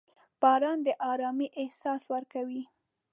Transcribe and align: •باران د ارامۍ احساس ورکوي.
•باران 0.41 0.77
د 0.85 0.87
ارامۍ 1.11 1.47
احساس 1.61 2.01
ورکوي. 2.13 2.63